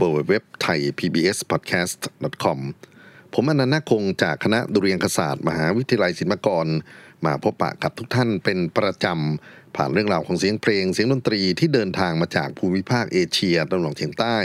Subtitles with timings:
[0.00, 2.00] บนเว็บไทย PBS Podcast
[2.44, 2.58] com
[3.34, 6.66] ผมอนันต์คงจากคณะดุเรียางคศาสตร์ มหาวิทยาลัยศิลปากร
[7.24, 14.36] มาพบปะกับทุกท่านเป็นประจำ ผ่านเรื่องราวของเสียงเพลงเสียงดนตรีที่เดินทางมาจากภูมิภาคเอเชียตะวันออกเฉียงใต้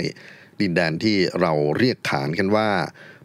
[0.62, 2.70] ดินแดนที่เราเรียกขานกันว่า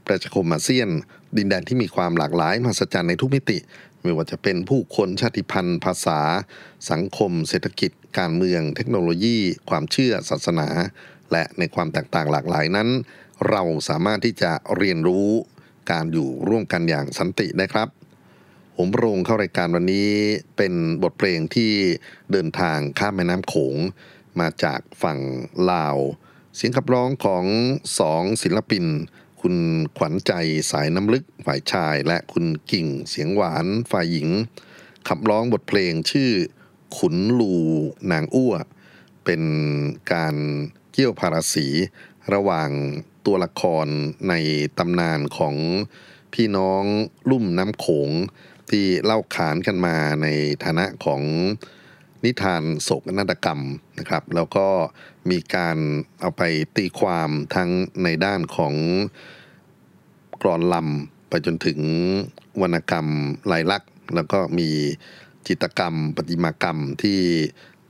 [0.06, 0.88] ประชาคมอาเซียน
[1.37, 3.58] ดินแดนที่มีความหลากหลายมหัศจรรย์ในทุกมิติ
[4.03, 6.20] ไม่ว่าจะเป็นผู้คนชาติพันธุ์ ภาษา
[6.91, 9.38] สังคม เศรษฐกิจ การเมือง เทคโนโลยี
[9.70, 10.69] ความเชื่อศาสนา
[11.32, 12.88] และในความแตกต่างหลากหลายนั้น
[13.50, 15.28] เราสามารถที่จะเรียนรู้
[15.91, 17.88] การอยู่ร่วมกันอย่างสันติได้ครับ
[18.76, 20.10] ผมโรงเข้ารายการวันนี้
[20.56, 21.72] เป็นบทเพลงที่
[22.32, 23.76] เดินทางข้ามแม่น้ำโขง
[24.41, 25.19] มาจากฝั่ง
[25.70, 25.96] ลาว
[26.56, 27.44] เสียงขับร้องของ
[27.99, 28.84] สองศิลปิน
[29.40, 29.56] คุณ
[29.96, 30.32] ขวัญใจ
[30.70, 34.29] สายน้ำลึกฝ่ายชาย และคุณกิ่งเสียงหวานฝ่ายหญิง
[35.08, 36.31] ขับร้องบทเพลงชื่อ
[36.96, 37.55] ขุนลู
[38.12, 38.55] นางอ้ว
[39.25, 39.43] เป็น
[40.12, 40.37] การ
[40.98, 41.66] เกี่ยวพาราสี
[42.34, 42.70] ระหว่าง
[43.26, 43.87] ตัวละคร
[44.28, 44.34] ใน
[44.78, 45.54] ตำนานของ
[46.34, 46.84] พี่น้อง
[47.31, 48.10] ลุ่มน้ำโขง
[48.70, 50.26] ที่เล่าขานกันมาใน
[50.64, 51.22] ฐานะของ
[52.25, 53.60] นิทานโศกนาฏกรรม
[53.98, 54.69] นะครับ แล้วก็
[55.31, 55.78] มีการ
[56.20, 56.43] เอาไป
[56.76, 57.70] ตีความทั้ง
[58.02, 58.75] ในด้านของ
[60.43, 61.81] กรอนลำไปจนถึง
[62.60, 63.06] วรรณกรรม
[63.52, 64.69] ลายลักษณ์ แล้วก็มี
[65.48, 67.19] จิตกรรม ปฏิมากรรมที่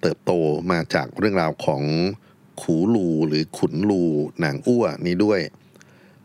[0.01, 0.33] เติบโต
[0.71, 1.83] มาจากเรื่องราวของ
[2.63, 4.03] ขูลูหรือขุนลู
[4.45, 5.41] นางอ้วนี้ด้วย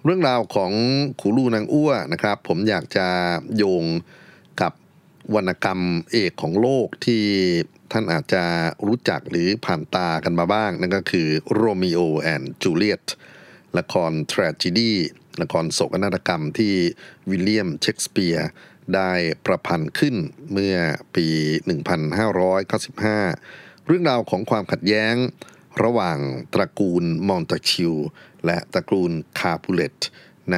[0.03, 0.71] เรื่องราวของ
[1.19, 3.07] ขูลูนางอ้วนะครับ ผมอยากจะ
[3.57, 3.85] โยง
[4.61, 4.73] กับ
[5.35, 5.79] วรรณกรรม
[6.11, 7.23] เอกของโลกที่
[7.91, 8.43] ท่านอาจจะ
[8.87, 13.05] รู้จักหรือผ่านตากันมาบ้าง นั่นก็คือโรมิโอแอนด์จูเลียต
[13.77, 14.93] ละครทร a จิดี
[15.41, 16.73] ละครโศกนาฏกรรมที่
[17.29, 18.49] วิลเลียมเชกสเปียร์
[18.95, 19.11] ได้
[19.45, 20.15] ประพันธ์ขึ้น
[20.51, 20.75] เมื่อ
[21.15, 21.27] ปี
[22.57, 25.15] 1595 เรื่องราวของความขัดแย้ง
[25.83, 26.18] ระหว่าง
[26.53, 27.94] ตระกูลมอนตาคิว
[28.45, 29.97] และตระกูลคาปูเลต
[30.51, 30.57] ใน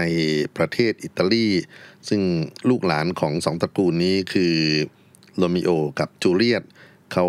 [0.57, 1.47] ประเทศอิตาลี
[2.09, 2.21] ซึ่ง
[2.69, 4.55] ลูกหลานของสองตระกูลนี้คือ
[5.37, 5.69] โรมิโอ
[5.99, 6.63] กับจูเลียต
[7.13, 7.25] เขา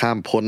[0.00, 0.46] ข้ามพ้น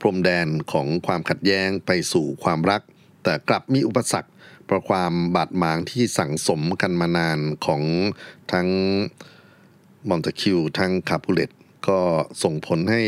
[0.00, 2.82] พรมแดนของความขัดแย้งไปสู่ความรัก
[3.22, 4.30] แต่กลับมีอุปสรรค
[4.64, 7.82] เพราะความบาดหมางที่สั่งสมกันมานานของ
[8.52, 8.68] ทั้ง
[10.08, 11.50] มอนตะคิวทั้งคาปูเลต
[11.88, 12.00] ก็
[12.42, 13.02] ส่งผลให้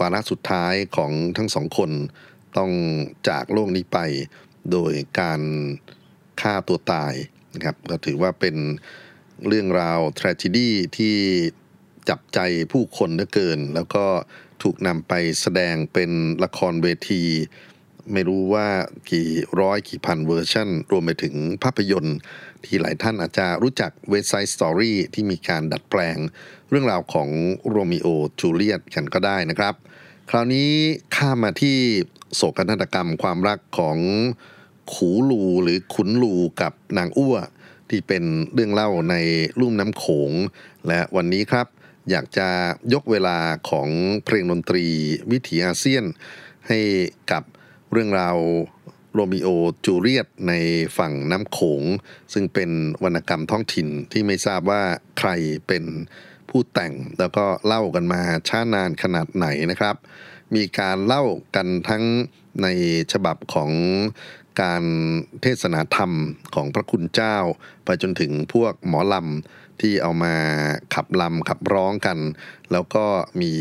[0.00, 1.90] วาระสุดท้ายของทั้งสองคน
[2.56, 2.70] ต้อง
[3.28, 3.98] จากโลกนี้ไป
[4.72, 5.40] โดยการ
[6.40, 7.14] ฆ่าตัวตาย
[7.54, 8.56] นะครับก็ถือว่าเป็น
[9.46, 11.16] เรื่องราวทร a g e d y ที่
[12.08, 12.38] จับใจ
[12.72, 14.04] ผู้คนเหลือเกิน แล้วก็
[14.62, 16.10] ถูกนำไปแสดงเป็น
[16.44, 17.24] ละครเวที
[18.12, 18.68] ไม่รู้ว่า
[19.10, 19.28] กี่
[19.60, 22.18] ร้อยกี่พันเวอร์ชันรวมไปถึงภาพยนตร์
[22.64, 26.18] ที่หลายท่านอาจจะรู้จักเว s ไซ d ์สตอรี่ที่มีการดัดแปลง
[26.70, 27.28] เรื่องราวของ
[27.68, 28.06] โรมิโอ
[28.40, 29.74] จูเลียตกันก็ได้นะครับ
[30.30, 30.70] คราวนี้
[31.16, 31.78] ข้ามมาที่
[32.34, 33.98] โศกนาฏกรรมความรักของ
[34.92, 37.36] ขูลูหรือขุนลูกับนางอ้ว
[37.90, 39.14] ที่เป็นเรื่องเล่าใน
[39.60, 40.32] ลุ่มน้ำโขง
[40.88, 41.66] และวันนี้ครับ
[42.10, 42.48] อยากจะ
[42.92, 43.38] ยกเวลา
[43.70, 43.88] ของ
[44.24, 44.84] เพลงดนตรี
[45.30, 46.04] วิถีอาเซียน
[46.68, 46.80] ให้
[47.32, 47.42] กับ
[47.92, 48.36] เรื่องราว
[49.14, 49.48] โรมิโอ
[49.84, 50.52] จูเลียตใน
[50.98, 51.82] ฝั่งน้ำโขง
[52.32, 52.70] ซึ่งเป็น
[53.04, 54.82] วรรณกรรมท้องถิ่นที่ไม่ทราบว่า
[55.18, 55.30] ใคร
[55.66, 55.84] เป็น
[56.56, 59.96] ผู้แต่งแล้วก็เล่ากันมาช้านานขนาดไหนนะครับ
[60.54, 61.24] มีการเล่า
[61.56, 62.04] กันทั้ง
[62.62, 62.66] ใน
[63.12, 63.70] ฉบับของ
[64.62, 64.84] การ
[65.42, 66.12] เทศนาธรรม
[66.54, 67.36] ของพระคุณเจ้า
[67.84, 70.34] ไปจนถึงพวกหมอลำที่เอามา
[70.94, 72.18] ขับลำขับร้องกัน
[72.72, 73.04] แล้วก็
[73.40, 73.52] มี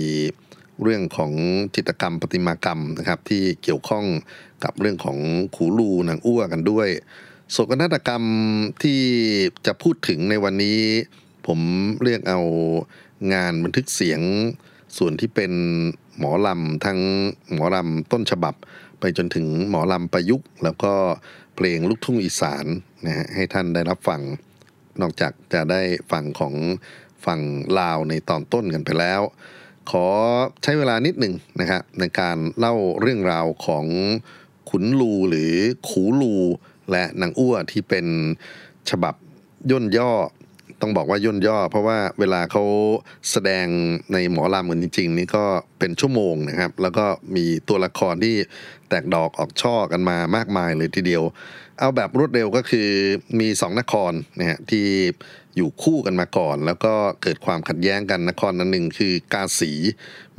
[0.81, 1.31] เรื่องของ
[1.75, 4.05] จิตกรรมประติมากรรมนะครับ ที่เกี่ยวข้อง
[4.63, 5.17] กับเรื่องของ
[5.55, 6.89] ขูลูนางอ้วกันด้วย
[7.51, 8.23] โศกนาฏกรรม
[8.83, 9.01] ที่
[9.65, 10.79] จะพูดถึงในวันนี้
[11.47, 11.59] ผม
[12.03, 12.41] เรียกเอา
[13.33, 14.21] งานบันทึกเสียง
[14.97, 15.53] ส่วนที่เป็น
[16.17, 16.99] หมอลำทั้ง
[17.53, 18.55] หมอลำต้นฉบับ
[18.99, 20.93] ไปจนถึงหมอลำประยุกต์ แล้วก็
[21.55, 22.65] เพลงลูกทุ่งอีสาน
[23.05, 24.21] นะฮะให้ท่านได้รับฟัง
[25.01, 25.81] นอกจากจะได้
[26.11, 26.55] ฟังของ
[27.25, 27.41] ฝั่ง
[27.79, 29.21] ลาวในตอนต้นกันไปแล้ว
[29.91, 30.05] ขอ
[30.63, 33.85] ใช้เวลานิดหนึ่งนะครับในการเล่าเรื่องราวของ
[34.69, 35.53] ขุนลูหรือ
[35.89, 36.35] ขูลู
[36.91, 38.05] และนางอ้วที่เป็น
[38.89, 39.15] ฉบับ
[39.71, 40.11] ย่นย่อ
[40.81, 42.63] ต้องบอกว่าย่นย่อ เพราะว่าเวลาเขา
[43.31, 43.67] แสดง
[44.13, 45.45] ในหมอลำเหมือนจริง ๆ นี่ก็
[45.79, 47.05] เป็นชั่วโมงนะครับ แล้วก็
[47.35, 48.35] มีตัวละครที่
[48.89, 51.23] แตกดอกออกช่อกันมามากมายเลยทีเดียว
[51.79, 52.89] เอาแบบรวดเร็วก็คือ
[53.39, 54.87] มีสองนครนะฮะที่
[55.55, 59.71] อยู่คู่กันมาก่อน แล้วก็เกิดความขัดแย้งกันนครนั้นหนึ่งคือกาสี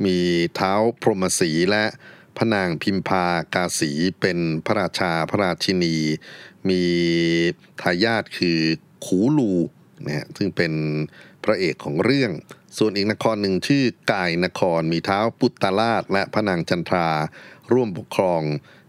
[0.05, 0.17] มี
[0.55, 1.85] เท้าพรหมสีและ
[2.37, 3.25] พระนางพิมพา
[3.55, 3.91] กาสี
[4.21, 5.95] เป็นพระราชาพระราชินี
[6.69, 6.83] มี
[7.81, 8.59] ทายาทคือ
[9.05, 9.53] ขูลู
[10.05, 10.73] นะฮะซึ่งเป็น
[11.43, 12.31] พระเอกของเรื่อง
[12.77, 17.09] ส่วนอีกนครหนึ่งชื่อกายนครมีเท้าปุตตราช และพระนางจันทรา
[17.73, 18.41] ร่วมปกครอง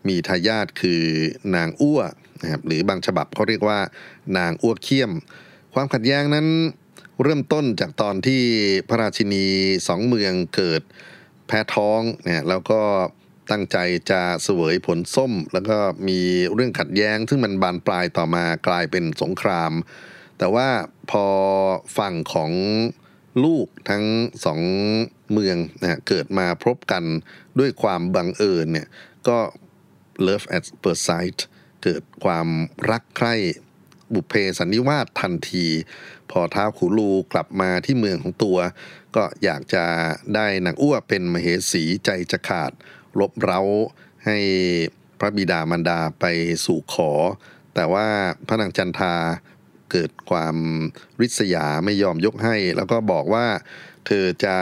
[0.09, 1.03] มีทายาทคือ
[1.55, 2.01] นางอ้ว
[2.43, 3.79] นะครับหรือบางฉบับเขาเรียกว่า
[4.39, 5.13] นางอ้วเขี้ยม
[5.75, 6.47] ความขัดแย้งนั้น
[7.23, 8.43] เริ่มต้นจากตอนที่
[8.89, 9.47] พระราชินี
[9.89, 10.83] สองเมืองเกิด
[11.47, 12.81] แพ้ท้องเนี่ยแล้วก็
[13.51, 13.79] ตั้งใจ
[14.11, 15.77] จะเสวยผลส้ม แล้วก็
[16.09, 16.21] มี
[16.55, 19.73] เรื่องขัดแย้ง ซึ่งมันบานปลายต่อมากลายเป็นสงคราม
[20.39, 20.69] แต่ว่า
[21.11, 21.25] พอ
[21.99, 22.53] ฝั่งของ
[23.45, 24.05] ลูกทั้ง
[24.45, 24.61] สอง
[25.33, 27.05] เมืองนะเกิดมาพบกัน
[27.59, 28.89] ด้วยความบังเอิญเนี่ย
[29.29, 29.39] ก็
[30.27, 31.39] love at first sight
[31.83, 32.49] เกิดความ
[32.91, 33.35] รักใคร่
[34.15, 35.67] บุพเพสันนิวาสทันที
[36.31, 38.59] พอท้าวขูลูกลับมาที่เมืองของตัว
[39.17, 39.85] ก็อยากจะ
[40.35, 42.73] ได้นางอ้วเป็นมเหสีใจจะขาด
[43.21, 43.61] ลบเร้า
[44.27, 44.39] ให้
[45.19, 46.25] พระบิดามารดาไป
[46.65, 47.11] สู่ขอ
[47.75, 48.07] แต่ว่า
[48.47, 49.15] พระนางจันทา
[49.91, 50.57] เกิดความ
[51.21, 53.47] ริษยาไม่ยอมยกให้ แล้วก็บอกว่า
[54.07, 54.57] เธอจะ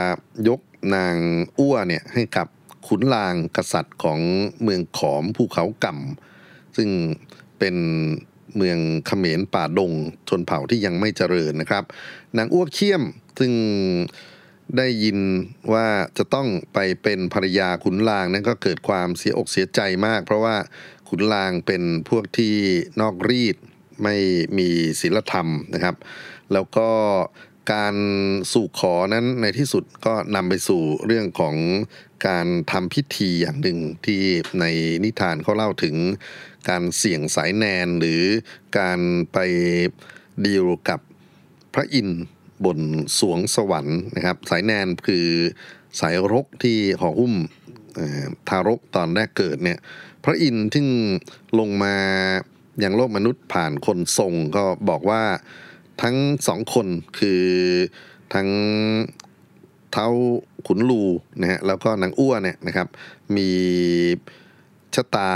[0.47, 0.59] ยก
[0.95, 1.15] นาง
[1.59, 2.47] อ้วเนี่ยให้กับ
[2.87, 4.19] ขุนลางกษัตริย์ของ
[4.63, 6.89] เมืองขอมภูเขาก่ำซึ่ง
[7.59, 7.75] เป็น
[8.57, 9.93] เมืองเขมรป่าดง
[10.29, 11.83] ชนเผ่าที่ยังไม่เจริญนะครับ
[12.37, 13.03] นางอ้วกเขี้ยม
[13.39, 13.51] ซึ่ง
[14.77, 15.19] ได้ยิน
[15.73, 20.55] ว่าจะต้องไปเป็นภรรยาขุนลางนั้นก็เกิดความเสียอกเสียใจมาก เพราะว่า
[21.09, 22.55] ขุนลางเป็นพวกที่
[23.01, 23.55] นอกรีด
[24.03, 24.15] ไม่
[24.57, 24.69] มี
[25.01, 25.95] ศีลธรรมนะครับ
[26.53, 26.89] แล้วก็
[27.73, 27.95] การ
[28.53, 31.55] สู่ขอนั้นในที่สุดก็นำไปสู่เรื่องของ
[32.27, 34.21] การทำพิธีอย่างหนึ่งที่
[34.59, 34.65] ใน
[35.03, 35.95] นิทานเขาเล่าถึง
[36.69, 38.21] การเสี่ยงสายแนนหรือ
[38.79, 38.99] การ
[39.33, 39.37] ไป
[40.45, 40.99] ดีลกับ
[41.73, 42.21] พระอินทร์
[42.65, 42.79] บน
[43.19, 45.27] สวงสวรรค์นะครับ สายแนนคือ
[45.99, 47.33] สายรกที่ห่อหุ้ม
[48.47, 49.79] ทารกตอนแรกเกิดเนี่ย
[50.23, 50.83] พระอินทร์ที่
[51.59, 51.95] ลงมา
[52.79, 55.23] อย่างโลกมนุษย์ผ่านคนทรงก็บอกว่า
[56.01, 56.15] ทั้ง
[56.47, 56.87] สองคน
[57.19, 57.43] คือ
[58.33, 58.47] ทั้ง
[59.91, 60.07] เท้า
[60.67, 61.03] ขุนลู
[61.39, 62.87] นะฮะแล้วก็นางอ้วเนี่ยนะครับ
[63.35, 63.49] มี
[64.95, 65.31] ชะตา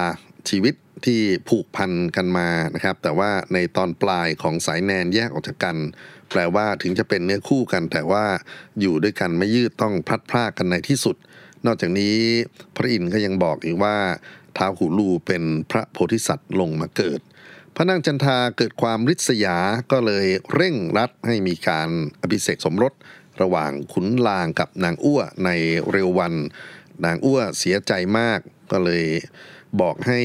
[0.50, 1.19] ชีวิตที่
[1.50, 5.77] ผูกพันกันมานะครับ แต่ว่าในตอนปลายของสายแนนแยกออกจากกัน
[6.29, 8.24] แปลว่าถึงจะเป็นเนื้อคู่กัน แต่ว่า
[8.79, 11.15] อยู่ด้วยกันไม่ยืดต้องพลัดพรากกันในที่สุด
[11.65, 12.15] นอกจากนี้
[12.75, 13.95] พระอินทร์ก็ยังบอกอีกว่า
[14.57, 17.19] ท้าวหูลูเป็นพระโพธิสัตว์ลงมาเกิด
[17.75, 19.57] พระนางจันทาเกิดความริษยา
[19.91, 21.89] ก็เลยเร่งรัดให้มีการ
[22.21, 22.93] อภิเษกสมรส
[23.41, 25.49] ระหว่างขุนลางกับนางอ้วใน
[25.91, 26.33] เร็ววัน
[27.05, 28.39] นางอ้วเสียใจมาก
[28.71, 29.05] ก็เลย
[29.81, 30.21] บอกให้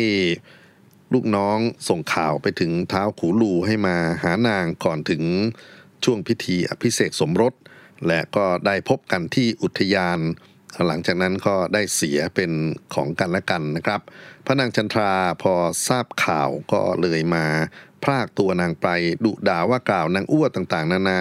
[1.13, 5.23] ลูกน้องส่งข่าวไปถึงเท้าขูลูให้มาหานางก่อนถึง
[6.05, 7.55] ช่วงพิธีอภิเษกสมรส
[8.07, 10.19] และก็ได้พบกันที่อุทยาน
[10.87, 12.51] หลังจากนั้นก็ได้เสียเป็น
[12.95, 14.01] ของกันและกันนะครับ
[14.47, 15.55] พระนางจันทราพอ
[15.89, 17.47] ทราบข่าวก็เลยมา
[18.03, 18.89] พรากตัวนางไป
[19.25, 21.21] ดุด่าว่ากล่าวนางอ้วต่างๆ นานา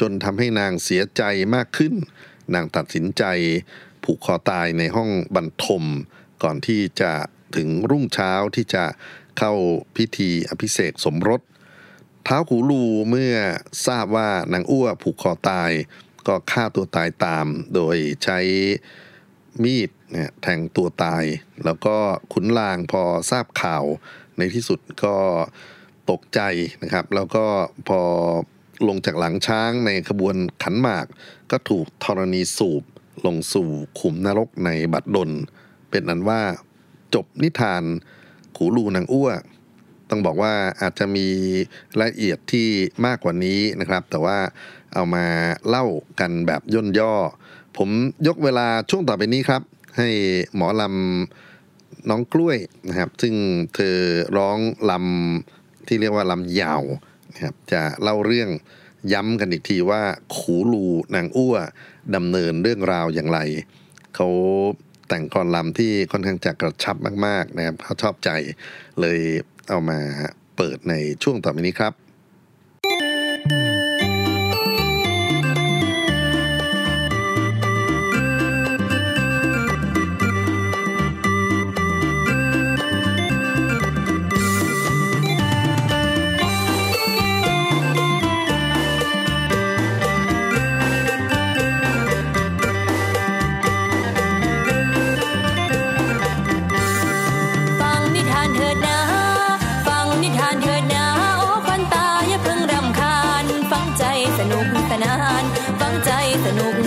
[0.00, 1.22] จนทำให้นางเสียใจ
[1.54, 1.94] มากขึ้น
[2.54, 3.24] นางตัดสินใจ
[4.04, 5.84] ผูกคอตายในห้องบรรทม
[6.42, 7.12] ก่อนที่จะ
[7.56, 8.84] ถึงรุ่งเช้าที่จะ
[9.38, 9.52] เข้า
[9.96, 11.40] พิธีอภิเษกสมรส
[12.24, 13.34] เท้าขูลูเมื่อ
[13.86, 15.70] ทราบว่านางอ้วผูกคอตาย
[16.26, 18.38] ก็ฆ่าตัวตายตาม โดยใช้
[19.62, 21.24] มีดเนี่ยแทงตัวตาย
[21.64, 21.96] แล้วก็
[22.32, 23.84] ขุนลางพอทราบข่าว
[24.36, 25.16] ในที่สุดก็
[26.10, 26.40] ตกใจ
[26.82, 27.44] นะครับ แล้วก็
[27.88, 28.00] พอ
[28.88, 31.06] ลงจากหลังช้างในขบวนขันหมาก
[31.50, 32.82] ก็ถูกธรณีสูบ
[33.26, 33.68] ลงสู่
[34.00, 35.30] ขุมนรกในบัดดล
[35.90, 36.42] เป็นนั้นว่า
[37.14, 37.82] จบนิทาน
[38.56, 39.30] ขูลูนางอ้ว
[40.10, 41.28] ต้องบอกว่าอาจจะมี
[41.98, 42.68] รายละเอียดที่
[43.06, 44.38] มากกว่านี้นะครับ แต่ว่า
[44.94, 45.24] เอามา
[45.68, 45.84] เล่า
[46.20, 47.14] กันแบบย่นย่อ
[47.76, 47.88] ผม
[48.26, 49.62] ยกเวลาช่วงต่อไปนี้ครับ
[49.96, 50.08] ให้
[50.54, 53.34] หมอลำน้องกล้วยนะครับ ซึ่ง
[53.74, 53.96] เธอ
[54.36, 54.58] ร้อง
[54.90, 56.82] ลำที่เรียกว่าลำยาว
[57.32, 58.50] นะครับจะเล่าเรื่อง
[59.12, 60.02] ย้ำกันอีกทีว่า
[60.36, 61.54] ขูลูนางอ้ว
[62.16, 63.38] ดำเนินเรื่องราวอย่างไร
[64.14, 64.28] เขา
[65.08, 68.30] แต่งกรลำที่ค่อนข้างจะกระชับมาก ๆ นะครับเขาชอบใจ
[69.00, 69.18] เลย
[69.68, 69.98] เอามา
[70.56, 71.92] เปิดในช่วงต่อไปนี้ครับ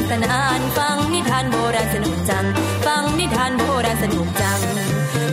[0.10, 2.46] สนาน ฟังนิทานโบราณสนุกจัง
[2.86, 4.60] ฟังนิทานโบราณสนุกจัง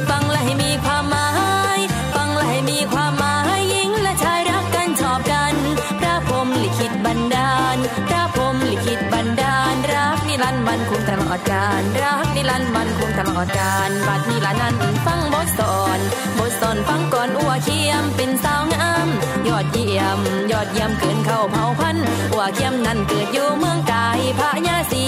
[0.09, 1.31] ฟังและให้มีความหมา
[1.77, 1.81] ย
[2.15, 5.55] ฟังและให้มีความหมายหญิงและชายรักกันชอบกัน
[6.01, 7.77] พระพรมลิขิตบันดาล
[8.09, 14.75] พระพรมลิขิตบันดาล รักนิรันดร์มันคงตลอดกาล รักนิรันดร์มันคงตลอดกาล บัดนี้ละนั้น
[15.07, 15.99] ฟังบทสอน
[16.39, 19.09] บทสอนฟังก่อนอ้วเคียมเป็นสาวงาม
[19.57, 20.19] อดเยี่ยม
[20.53, 21.97] ยอดเยี่ยมเกินเข้าเผาพัน
[22.33, 25.05] อัวเคียมนั้นเกิดอยู่เมืองกายพระยาสี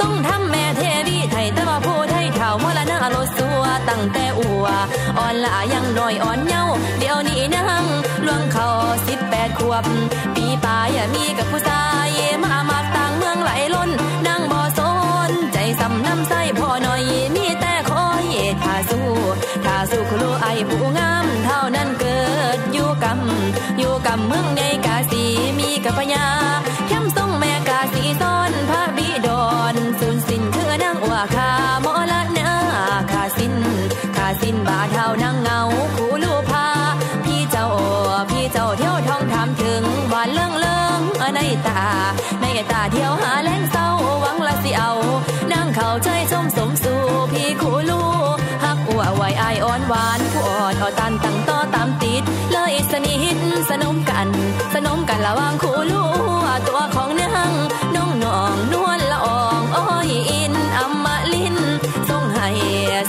[0.00, 4.66] ต้องทำแม่เทวีไทยต่ว่าผู้ไทยเท่ามรณะโลสัวตั้งแต่อัว
[5.18, 6.64] อ่อนละยังน้อยอ่อนเยา
[6.98, 7.84] เดี๋ยวนี้นั่ง
[8.26, 8.68] ล่วงเขา
[9.06, 9.84] สิบแปดขวบ
[10.34, 12.08] ปีปลายมีกับผู้ชาย
[12.44, 13.90] มามาต่างเมืองไหลล้น
[14.26, 17.02] นั่งบ่โสำน้ำใส่พอหน่อย
[17.34, 18.26] มีแต่คอย
[18.62, 19.06] ถ้าสู้
[19.64, 22.09] ถ้าสู้คุโลไอผู้งามเท่านั้นเกิด
[24.06, 25.24] กำเมืองในกาสี
[25.58, 26.26] มีกับพญา
[26.88, 31.50] เข้มทรงแม่กาสีซ้อนพระบิดอนสูญสิ้นเธอนางว่าคา
[31.82, 32.52] โมละนา
[33.12, 33.54] คาสิ้น
[34.16, 35.60] คาสิ้นบาเท่านางเงา
[55.24, 56.04] ระว่างคู่ลู
[56.68, 57.52] ตัวของนาง
[57.94, 61.56] น้องน้องนวลละอองอ้อยอินอมมาลิน
[62.08, 62.48] ทรงให้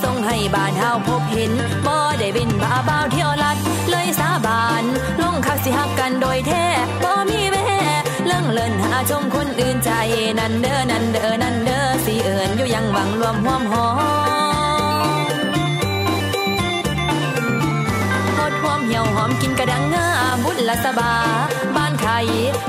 [0.04, 1.52] ทรงให้บ้านเฮาพบเห็น
[1.86, 3.58] บ่ได้บินบ้าบ่าวเที่ยวลัด
[3.90, 4.84] เลยสาบาน
[5.22, 6.66] ลงคักสิฮักกันโดยแท้
[7.04, 7.66] บ่มีแม่
[8.26, 9.92] เลิ่งเลินหาชมคนอื่นใจ
[10.40, 14.00] นันเด้อนันเด้อนันเด้อสิเอิญอยู่ยังว่างรวมห่วมหอม
[18.38, 20.08] ฮอดหอมเหี่ยวหอมกินกระดังงา
[20.44, 21.14] บุญละสบา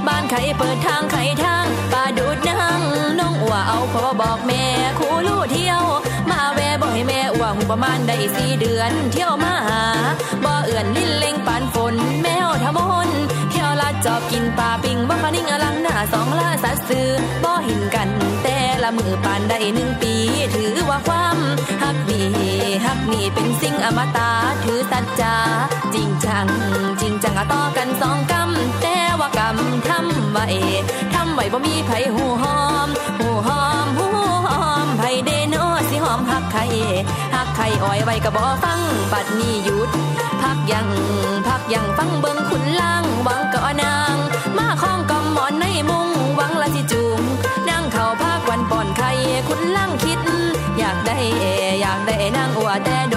[0.06, 2.80] บ้านไข่เปิดทางไข่ทางป่าดูดนัง
[3.20, 4.64] น้องอัวเอาพอบอกแม่
[4.98, 5.82] คูลู่เที่ยว
[6.30, 9.82] มาแวบอกให้แม่อัวหูประมาณได้สี่เดือน เที่ยวมาหา
[10.44, 13.08] บ่เอื่อนลิ้นเล็งปานฝนแมวทมน
[13.50, 17.08] เที่ยวลาดจอบกินปลาปิงบ่คนิ่งอลังหน้าสองลาสัตว์ซื้อ
[17.44, 18.08] บ่ห็นกัน
[18.42, 20.14] แต่ละมือปานได้หนึ่งปี
[20.54, 21.38] ถือว่าความ
[21.82, 22.22] ฮักมี
[22.84, 24.32] ฮักมีเป็นสิ่งอมตะ
[24.64, 25.36] ถือสัจจา
[25.94, 26.46] จริงจัง
[27.00, 30.46] จริงจังอะต่อกันสองกำแต่ ว่ากำทำไว้
[31.14, 32.88] ทำไว้บ่มีไผหูหอม
[33.18, 34.06] หูหอมหู
[34.46, 35.56] หอมไผเดโน
[35.88, 36.64] สิหอมฮักไข่
[37.34, 38.80] ฮักไข่อ้อยไว้ก็บ่ฟัง
[39.12, 39.90] บัดนี้หยุด
[40.42, 40.88] พักยัง
[41.46, 44.16] พักยังฟังเบิ่งขุนล่างหวังก็นาง
[44.58, 47.20] มาข้องกำหมอนในมุงหวังละสิจูง
[47.68, 49.10] นั่งเข่าภาควันป่อนไข่
[49.48, 50.20] ขุนล่างคิด
[50.78, 51.18] อยากได้
[51.80, 53.16] อยากได้นางอัวแต่โด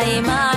[0.00, 0.02] ค
[0.48, 0.49] น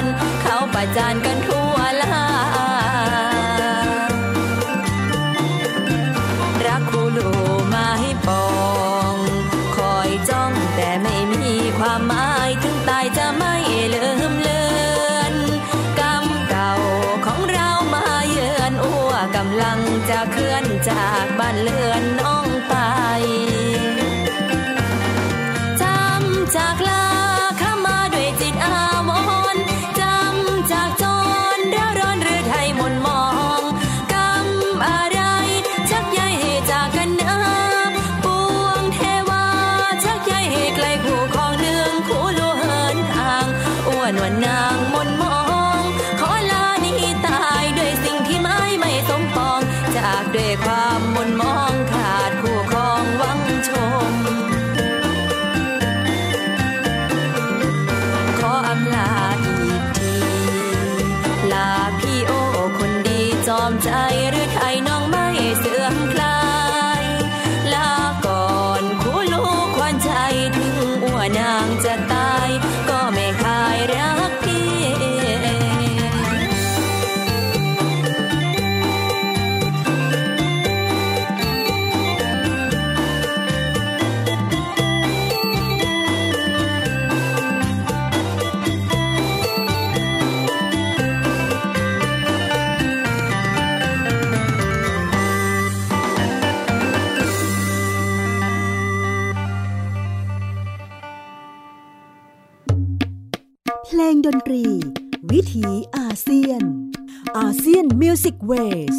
[108.54, 108.98] มิวสิกเวส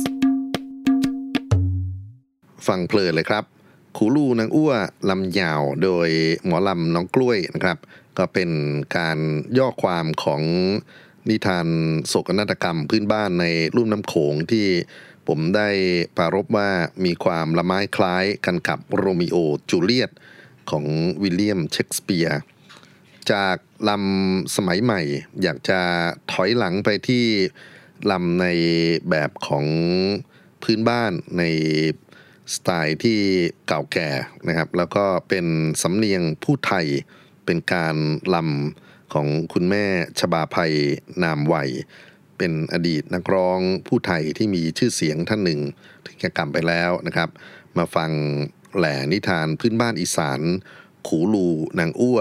[2.66, 3.44] ฟังเพลินเลยครับ
[3.96, 4.72] ขูลูนางอ้ว
[5.10, 6.08] ลำยาวโดย
[6.44, 7.78] หมอลำน้องกล้วยนะครับ
[8.18, 8.50] ก็เป็น
[8.96, 9.18] การ
[9.58, 10.42] ย่อความของ
[11.28, 11.68] นิทาน
[12.06, 14.66] โศกนาฏกรรมพื้นบ้านในลุ่มน้ำโขงที่
[15.28, 15.68] ผมได้
[16.16, 16.70] ปรารภว่า
[17.04, 19.36] มีความละม้ายคล้ายกันกับโรมิโอ
[19.70, 20.10] จูเลียต
[20.70, 20.84] ของ
[21.22, 22.40] วิลเลียมเชกสเปียร์
[23.30, 23.56] จาก
[23.88, 25.00] ลำสมัยใหม่
[25.42, 25.80] อยากจะ
[26.32, 27.26] ถอยหลังไปที่
[28.10, 28.46] ลำใน
[29.10, 29.66] แบบของ
[30.62, 31.42] พื้นบ้านใน
[32.54, 33.18] สไตล์ที่
[33.66, 34.10] เก่าแก่
[34.48, 35.46] นะครับ แล้วก็เป็น
[35.82, 36.86] สำเนียงผู้ไทย
[37.44, 37.96] เป็นการ
[38.34, 39.84] ลำของคุณแม่
[40.18, 40.74] ชบาภัย
[41.22, 41.70] นามวัย
[42.38, 45.60] เป็นอดีตนักร้องผู้ไทยที่มีชื่อเสียงท่านหนึ่ง
[46.04, 47.28] ที่แกกรรมไปแล้วนะครับ
[47.78, 48.10] มาฟัง
[48.76, 50.40] แหล่นิทานพื้นบ้านอีสาน
[51.06, 52.20] ขูลูนางอ้ว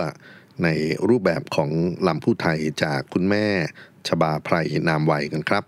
[0.64, 0.68] ใน
[1.10, 1.70] รูปแบบของ
[2.08, 3.46] ลำผู้ไทยจากคุณแม่
[4.08, 4.56] ชบาไพร
[4.88, 5.64] นามวัยกันครับ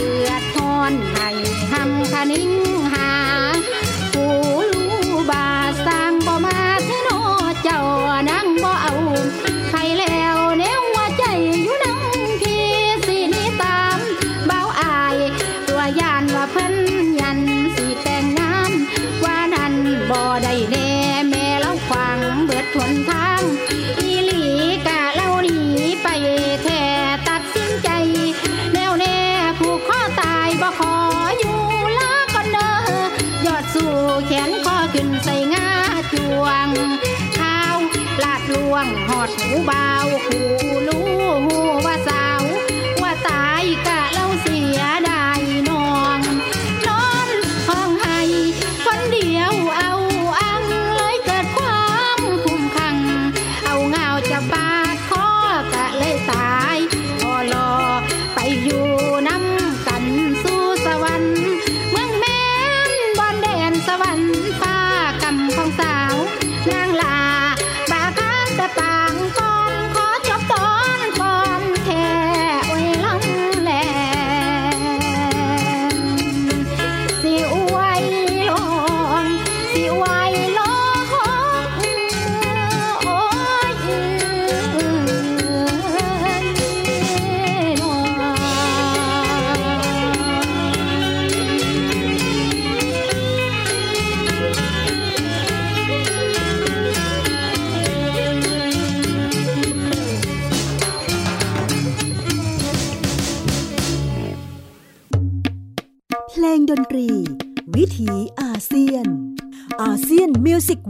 [0.00, 1.28] เดือดทอนให้
[1.70, 2.50] ทำคนิ่ง
[2.92, 3.10] หา
[39.68, 39.70] ว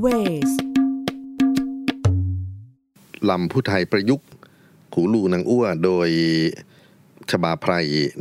[0.03, 0.05] ส
[3.31, 4.29] ลำผู้ไทยประยุกต์
[4.95, 6.09] ขูลูนางอ้วโดย
[7.31, 7.73] ชบาไพร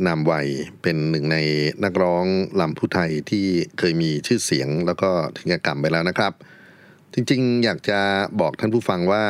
[0.06, 0.48] นามวัย
[0.82, 1.38] เป็นหนึ่งใน
[1.84, 2.26] นักร้อง
[2.60, 3.46] ลำผู้ไทยที่
[3.78, 6.32] เคยมีชื่อเสียงแล้วก็ทิ้งกรรมไปแล้วนะครับ
[7.14, 8.00] จริงๆ อยากจะ
[8.40, 9.24] บอกท่านผู้ฟังว่า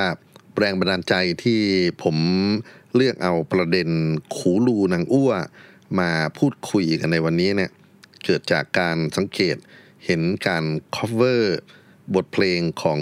[0.58, 1.60] แรงบันดาลใจที่
[2.02, 2.16] ผม
[2.94, 3.88] เลือกเอาประเด็น
[4.36, 5.30] ขูลูนางอ้ว
[5.98, 7.70] มาพูดคุยกันในวันนี้เนี่ย
[8.24, 9.56] เกิดจากการสังเกต
[10.06, 10.64] เห็นการ
[10.96, 11.42] cover
[12.14, 13.00] บทเพลงของ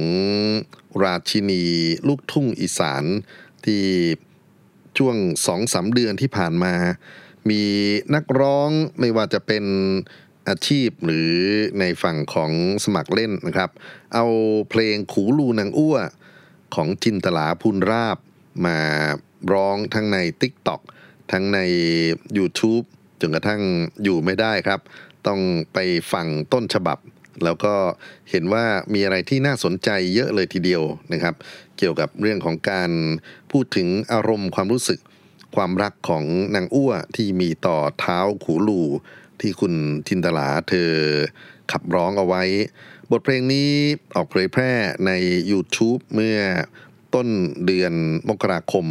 [1.05, 1.63] ราชินี
[2.09, 3.05] ลูกทุ่งอีสาน
[3.65, 3.85] ที่
[4.99, 5.17] ช่วง
[5.47, 6.75] สองสาเดือนที่ผ่านมา
[7.51, 7.63] มี
[8.15, 9.65] นักร้องไม่ว่าจะเป็น
[10.49, 11.33] อาชีพหรือ
[11.81, 12.51] ในฝั่งของ
[12.85, 13.71] สมัครเล่นนะครับ
[14.15, 14.27] เอา
[14.71, 15.97] เพลงขูลูนางอ้ว
[16.75, 18.19] ของจินตลาพูนราบ
[18.67, 18.79] มา
[19.53, 20.81] ร้องทั้งใน TikTok
[21.33, 21.59] ทั้งใน
[22.39, 22.85] YouTube
[23.21, 23.63] จนกระทั่ง
[24.03, 24.81] อยู่ไม่ได้ครับ
[25.27, 25.41] ต้อง
[25.73, 25.79] ไป
[26.13, 26.99] ฟังต้นฉบับ
[27.45, 27.75] แล้วก็
[28.31, 31.35] เห็นว่ามีอะไรที่น่าสนใจเยอะเลยทีเดียวนะครับ
[31.79, 32.91] เกี่ยวกับเรื่องของการ
[33.53, 35.01] พูดถึงอารมณ์ความรู้สึก
[35.57, 36.25] ความรักของ
[36.55, 38.83] นางอ้วที่มีต่อเท้าขูลู
[39.41, 39.75] ที่คุณ
[40.09, 40.91] จินตลาเธอ
[41.73, 42.43] ขับร้องเอาไว้
[43.11, 43.71] บทเพลงนี้
[44.15, 44.73] ออกเผยแพร่
[45.07, 45.13] ใน
[45.51, 46.39] YouTube เมื่อ
[47.15, 47.29] ต้น
[47.67, 47.93] เดือน
[48.29, 48.87] มกราคม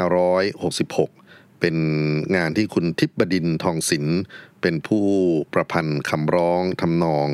[0.00, 1.76] 2566 เป็น
[2.36, 4.20] งานที่คุณทิพบดินทองศิลป์
[4.64, 5.06] เป็นผู้
[5.54, 7.28] ประพันธ์คำร้องทำนอง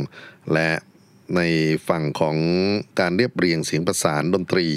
[0.54, 0.70] และ
[1.36, 1.40] ใน
[1.88, 2.36] ฝั่งของ
[3.00, 4.68] การเรียบเรียงเสียงประสานดนตรี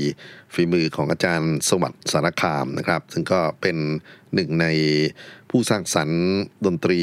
[0.53, 3.77] ฝีมือของอาจารย์สวัสดิ์สารคามนะครับ ซึ่งก็เป็น
[4.33, 4.67] หนึ่งใน
[5.49, 6.23] ผู้สร้างสรรค์
[6.65, 7.01] ดนตรี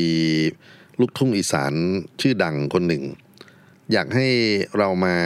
[1.01, 1.73] ลูกทุ่งอีสาน
[2.21, 3.05] ชื่อดังคนหนึ่ง
[3.93, 4.29] อยากให้
[4.79, 5.17] เรามา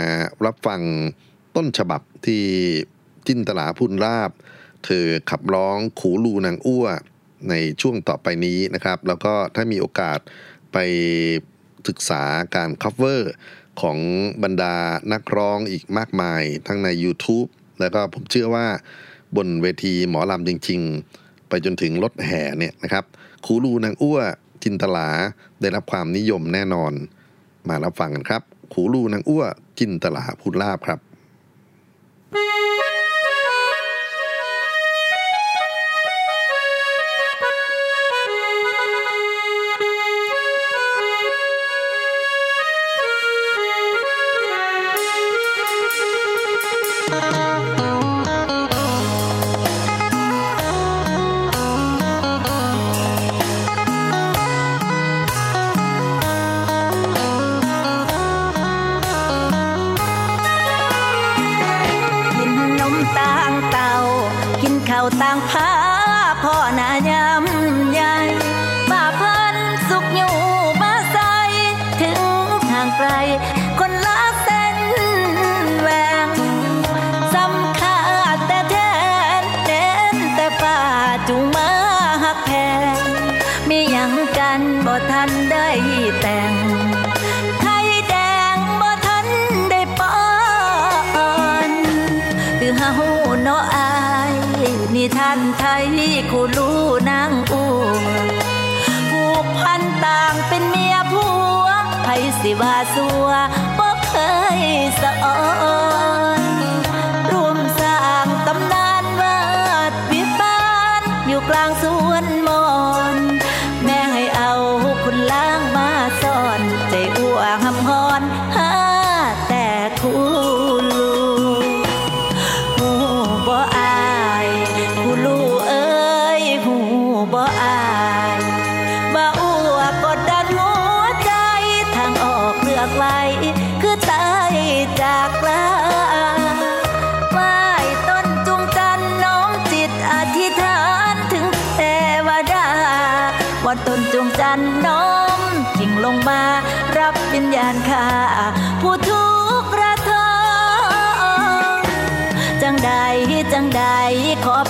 [0.44, 0.82] รับฟัง
[1.56, 2.44] ต้นฉบับที่
[3.26, 4.30] จินตลาพุนราบ
[4.84, 6.86] เธอขับร้องขูลูนางอ้ว
[7.50, 10.18] ในช่วงต่อไปนี้นะครับ แล้วก็ถ้ามีโอกาส
[10.72, 10.78] ไป
[11.88, 12.22] ศึกษา
[12.56, 13.20] การ cover
[13.80, 13.98] ของ
[14.42, 14.76] บรรดา
[15.12, 17.48] นักร้องอีกมากมาย ทั้งใน YouTube
[17.80, 18.66] แล้วก็ผมเชื่อว่า
[19.36, 20.80] บนเวทีหมอลำจริง
[21.14, 23.04] ๆ ไปจนถึงรถแห่เนี่ยนะครับ
[23.44, 24.18] ขูลูนางอ้ว
[24.62, 25.10] จินตลา
[25.60, 26.92] ได้รับความนิยมแน่นอน
[27.68, 29.44] มารับฟังกันครับ ขูลูนางอ้ว
[29.78, 31.00] จินตลาพูดลาบครับ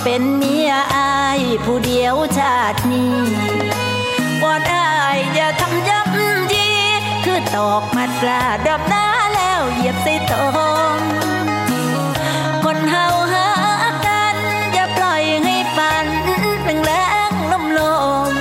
[0.07, 3.17] เป็นเมียอายผู้เดียวชาตินี้
[4.43, 6.69] วอนอายอย่าทำย้ำยี
[7.25, 10.47] คือตอกมัดกราดับหน้าแล้วเหยียบใส่ตอ
[10.97, 10.99] ง
[12.63, 13.49] คนเฮาหา
[14.05, 14.37] กัน
[14.73, 16.05] อย่าปล่อยให้ปัน
[16.63, 16.91] หนึ่งแร
[17.29, 17.81] งลมล
[18.31, 18.33] ม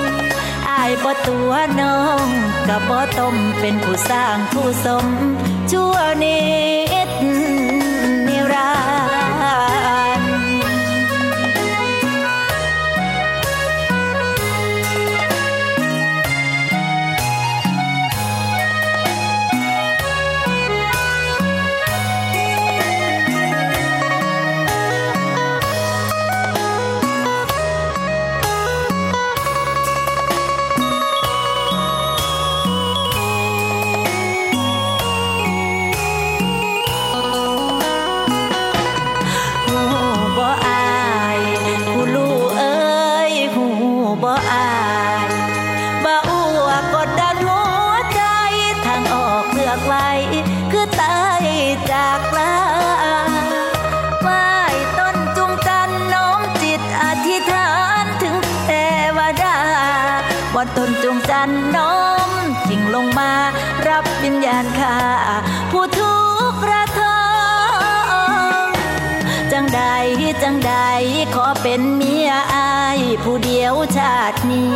[0.70, 2.26] อายบ่ตัวน้อง
[2.68, 5.06] กับบ่ต้มเป็นผู้สร้างผู้สม
[5.70, 6.73] ชั่วนิดนิ
[60.74, 61.96] ทนจงจันน้อ
[62.28, 62.30] ม
[62.66, 63.32] ทิ้งลงมา
[63.88, 64.98] รับวิญญาณข้า
[65.70, 66.16] ผู้ทุ
[66.50, 67.00] กข์ระท
[68.66, 68.68] ม
[69.52, 69.80] จังใด
[70.42, 70.74] จังใด
[71.34, 74.74] ขอเป็นเมียอายผู้เดียวชาตินี้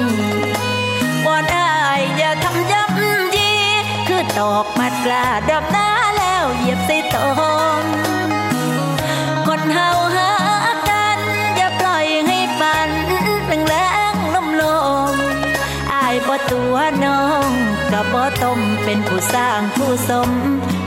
[1.25, 3.53] ก่อนอายอย่าทำย้ำยี
[4.09, 7.17] คือตอกมัดกลาดับหน้าแล้วเหยียบใส่ต
[7.83, 7.85] ม
[9.47, 9.91] คนเฮา
[16.53, 17.51] ตัวน้อง
[17.93, 20.31] ก็บ่ต้มเป็นผู้สร้างผู้สม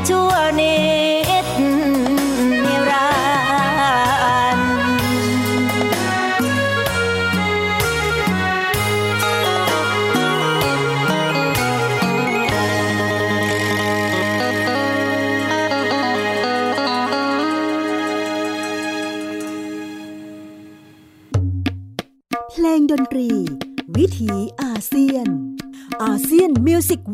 [0.08, 0.82] ชั่วนิด
[1.20, 1.21] นิ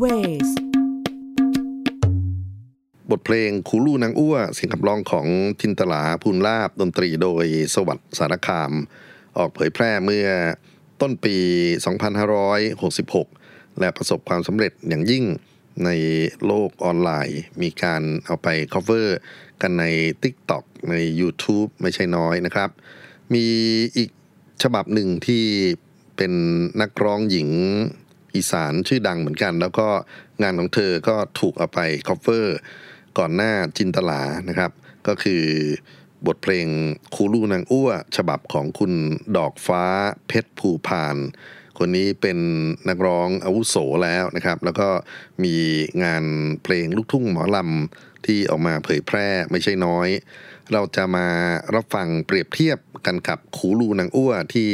[0.02, 0.48] Music Waves
[3.10, 5.26] บทเพลงขูลูนางอั้วเสียงขับร้องของ
[5.60, 8.72] จินตหรา พูนลาภดนตรีโดยสวัสดิ์สารคาม
[9.36, 10.28] ออกเผยแพร่เมื่อ
[11.00, 11.36] ต้นปี
[12.98, 15.24] 2566 และประสบความสำเร็จอย่างยิ่ง
[15.84, 15.90] ใน
[16.46, 19.08] โลกออนไลน์ มีการเอาไป cover
[19.62, 19.84] กันใน
[20.22, 22.70] TikTok ใน YouTube ไม่ใช่น้อยนะครับ
[23.34, 23.46] มี
[23.96, 24.10] อีก
[24.62, 25.44] ฉบับหนึ่งที่
[26.16, 26.32] เป็น
[26.80, 27.50] นักร้องหญิง
[28.34, 29.88] อีสานชื่อดังเหมือนกัน แล้วก็
[30.42, 32.46] งานของเธอก็ถูกเอาไป cover
[33.18, 34.70] ก่อนหน้าจินตลานะครับ
[35.06, 35.44] ก็คือ
[36.26, 36.66] บทเพลง
[37.14, 38.92] คูลูนางอ้ว ฉบับของคุณ
[39.36, 39.84] ดอกฟ้า
[40.28, 41.16] เพชรภูพาน
[41.78, 42.38] คนนี้เป็น
[42.88, 44.88] นักร้องอาวุโสแล้วนะครับ แล้วก็
[45.44, 45.56] มี
[46.04, 46.24] งาน
[46.62, 50.08] เพลงลูกทุ่งหมอลำที่ออกมาเผยแพร่ไม่ใช่น้อย
[50.72, 51.26] เราจะมา
[51.74, 54.70] รับฟังเปรียบเทียบกันกับขูลูนางอ้วที่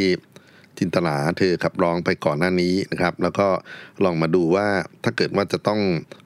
[0.79, 3.49] จินตลาเธอขับร้องไปก่อนหน้านี้นะครับ แล้วก็
[4.05, 4.69] ลองมาดูว่า
[5.05, 5.81] ถ้าเกิดว่าจะต้อง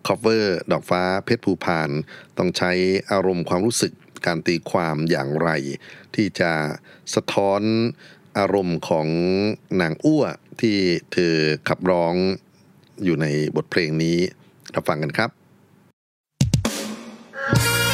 [0.06, 1.90] cover ดอกฟ้าเพชรภูพาน
[2.38, 2.72] ต้องใช้
[3.12, 3.92] อารมณ์ความรู้สึก
[4.26, 5.50] การตีความอย่างไร
[6.14, 6.52] ที่จะ
[7.14, 7.62] สะท้อน
[8.38, 9.08] อารมณ์ของ
[9.80, 10.24] นางอ้ว
[10.60, 10.76] ที่
[11.12, 11.34] เธอ
[11.68, 12.14] ขับร้อง
[13.04, 14.18] อยู่ในบทเพลงนี้
[14.74, 15.30] รับฟังกันครับ
[17.86, 17.87] ย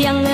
[0.00, 0.29] เพียง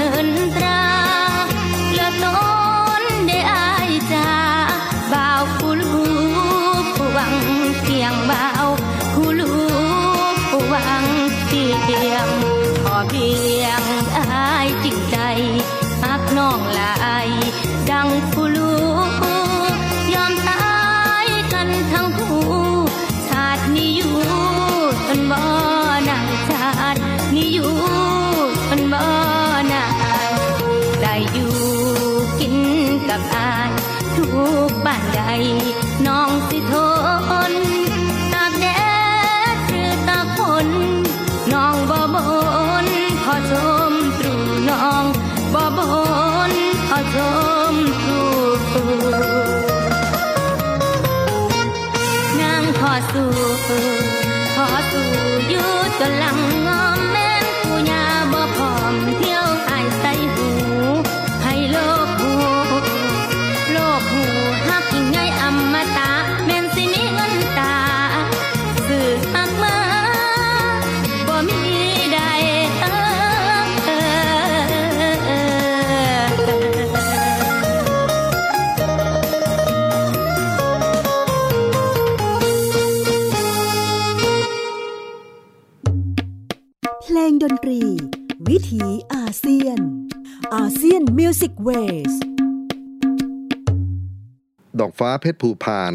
[94.86, 95.94] อกฟ้าเพชรภูพาน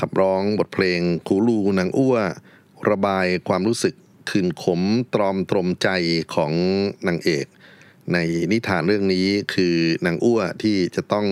[0.00, 2.16] ขับร้องบทเพลงขูลูนางอ้ว
[2.90, 3.94] ระบายความรู้สึก
[4.30, 4.80] คืนขม
[5.14, 5.88] ตรอมตรมใจ
[6.34, 6.52] ของ
[7.08, 7.46] นางเอก
[8.12, 8.18] ใน
[8.52, 11.26] นิทานเรื่องนี้คือนางอ้วที่จะต้อง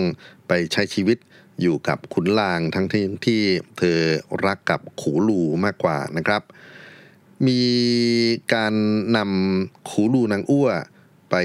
[0.47, 1.17] ไปใช้ชีวิต
[1.61, 3.41] อยู่กับขุนลางทั้งที่ที่
[3.77, 3.99] เธอ
[4.45, 6.43] รักกับขูลูมากกว่านะครับ
[7.47, 7.61] มี
[8.53, 8.73] การ
[9.17, 10.69] นำขูลูนางอ้ว
[11.31, 11.35] ไป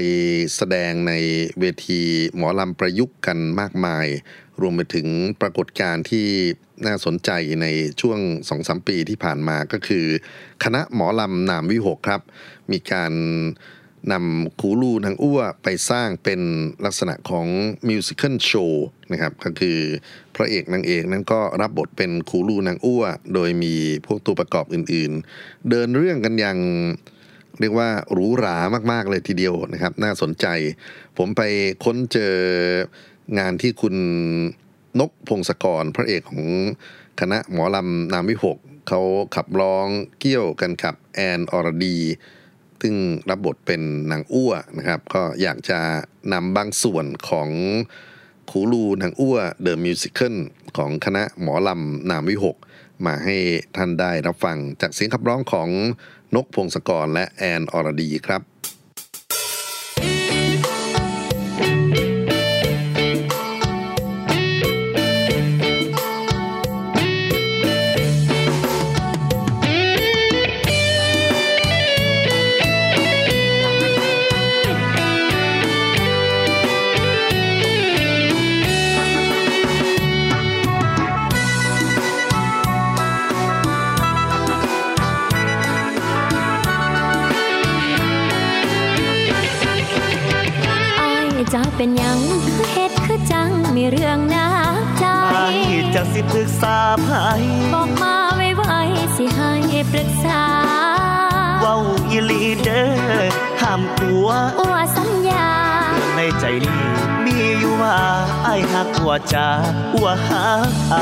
[0.55, 1.13] แสดงใน
[1.59, 2.01] เวที
[2.35, 4.07] หมอลำประยุกต์กันมากมาย
[4.61, 5.07] รวมไปถึง
[5.41, 6.27] ปรากฏการณ์ที่
[6.85, 7.29] น่าสนใจ
[7.61, 7.67] ใน
[8.01, 10.05] ช่วงสองสามปีที่ผ่านมาก็คือ
[10.63, 12.21] คณะหมอลำนามวิหกครับ
[12.71, 13.13] มีการ
[14.13, 16.41] นำคูลูนางอ้วไปสร้างเป็น
[16.85, 17.47] ลักษณะของ
[17.89, 19.77] มิวสิควลโชว์นะครับก็คือ
[20.35, 23.03] พระเอกนางเอกนั้นก็รับบทเป็นคูลูนางอ้ว
[23.33, 23.75] โดยมี
[24.05, 26.57] พวกตัวประกอบอื่นๆ เดินเรื่องกันอย่าง
[27.59, 28.57] เรียกว่าหรูหรา
[28.91, 30.45] มากๆเลยทีเดียวนะครับ น่าสนใจ
[31.17, 31.41] ผมไป
[31.83, 32.35] ค้นเจอ
[33.37, 33.95] งานที่คุณ
[34.99, 36.43] นกพงศกรพระเอกของ
[37.19, 38.57] คณะหมอลำนามวิหก
[38.87, 39.01] เขา
[39.35, 39.87] ขับร้อง
[40.19, 41.97] เกี่ยวกันกับแอนอรดี
[42.81, 42.95] ซึ่ง
[43.29, 45.79] รับบทเป็นนางอ้วนะครับ ก็อยากจะ
[46.33, 47.49] นำบางส่วนของ
[48.49, 50.35] คูลูนางอ้วเดอะมิวสิคล
[50.77, 52.57] ของคณะหมอลำนามวิหก
[53.05, 53.37] มาให้
[53.75, 55.69] ท่านได้รับฟังจากเสียงขับร้องของ
[56.35, 58.41] นกพงศกรและแอนอรดีครับ
[96.31, 97.09] ปรึกษาไผ
[97.73, 98.79] บอกมาไว้ไว้
[99.15, 99.51] สิให้
[99.91, 100.43] ปรึกษา
[101.61, 101.75] เว้า
[102.09, 102.83] อีหลีเด้
[103.19, 103.25] อ
[103.61, 104.27] ห้ามตัว
[104.59, 105.49] อัวสัญญา
[106.15, 106.85] ในใจนี้
[107.25, 107.97] มีอยู่ว่า
[108.45, 109.47] ไอ้หักหัวจา
[109.93, 110.43] หัวหา
[110.89, 111.01] ไอ้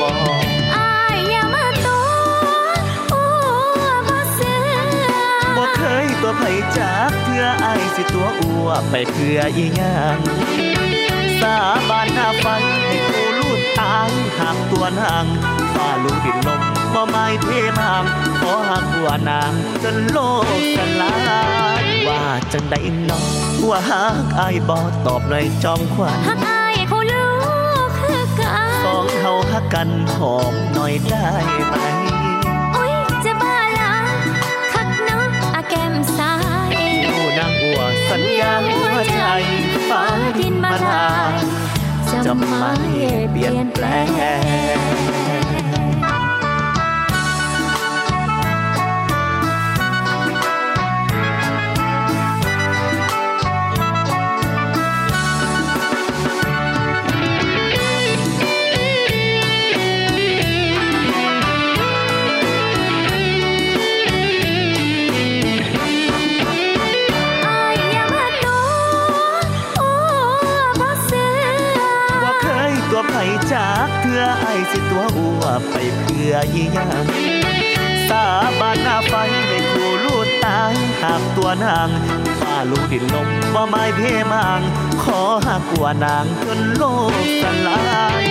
[0.00, 0.08] บ่
[0.74, 2.08] อายอย่ามาตัว
[3.12, 3.22] อั
[3.80, 4.74] วบ่เสือ
[5.56, 6.42] บ่เคยตัวไผ
[6.78, 10.18] จากเทื่อไอ้สิตัวอัวไปเพื่ออีหยัง
[11.40, 11.56] สา
[11.88, 12.46] บานหน้าไฟ
[12.86, 15.24] ให้กูลู ดตางหักตัวนาง
[15.74, 16.62] ฟ้าลูกดินลม
[16.94, 17.48] บ่ไม้เท
[17.80, 18.04] นาง
[18.40, 20.44] ขอหักหัวนางจนโลก
[20.76, 21.14] สลา
[21.82, 22.22] ยว่า
[22.52, 22.74] จังใด
[23.10, 23.24] น้อง
[23.68, 24.76] ว่าหักไอ้ายบ่
[25.06, 27.28] ตอบหน่อยจอมขวัญหักอายเขาลู
[27.86, 31.26] กคือกันสองเฮาฮักกันหอมหน่อยได้
[31.68, 31.74] ไหม
[32.76, 32.92] อุ้ย
[33.24, 33.92] จะบ้าละ
[34.72, 36.32] คักเนาะอาแก้มซ้า
[36.72, 36.74] ย
[37.14, 37.80] ผู้นางอัว
[38.10, 39.22] สัญญาหัวใจ
[39.88, 40.02] ฟ้า
[40.38, 41.34] ดินมาลาย
[42.24, 42.72] จะไม่
[43.32, 45.09] เปลี่ยนแปลง
[74.70, 77.06] สิตัวอัวไปเพื่ออีหยัง
[78.08, 78.24] สา
[78.60, 79.14] บานหน้าไฟ
[79.48, 81.88] ให้คู่ลูดตายหากตัวนาง
[82.40, 84.00] ฟ้าลูกดินลมบ่ไม้เพ
[84.32, 84.60] มัง
[85.02, 87.82] ขอหักว่านางจนโลกสลา
[88.20, 88.22] ย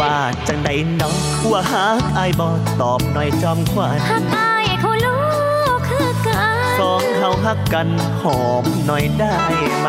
[0.00, 0.16] ว่า
[0.46, 1.14] จังใดเนาะ
[1.50, 2.48] ว่าหักอายบ่
[2.80, 5.18] ตอบหน่อยจอมควันหักอายเขาลู
[5.76, 7.88] กคือกันสองเฮาหักกัน
[8.22, 9.34] หอมหน่อยได้
[9.80, 9.88] ไหม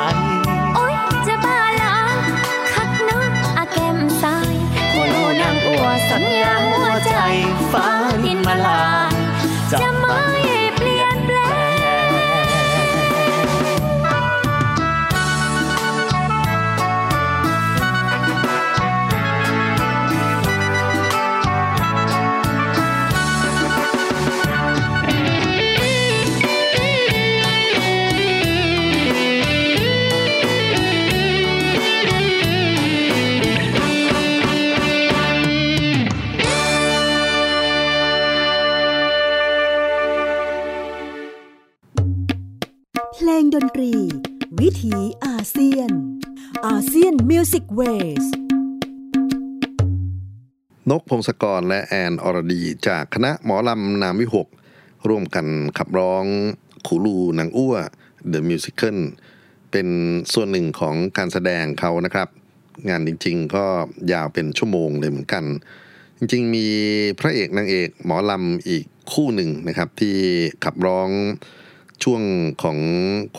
[50.99, 54.47] กพงศกรและแอนอรดี จากคณะหมอลำนามวิหก
[55.09, 56.25] ร่วมกันขับร้อง
[56.87, 57.75] ขูลูนางอ้ว
[58.31, 58.97] The Musical
[59.71, 59.87] เป็น
[60.33, 62.27] ส่วนหนึ่งของการแสดงเขานะครับ
[62.89, 63.65] งานจริงๆก็
[64.11, 65.43] ยาวเป็นชั่วโมงเลยเหมือนกัน
[66.17, 66.67] จริงๆมี
[67.19, 70.15] พระเอกนางเอกหมอลำอีกคู่หนึ่งนะครับ ที่
[70.63, 71.09] ขับร้อง
[72.03, 72.21] ช่วง
[72.63, 72.79] ของ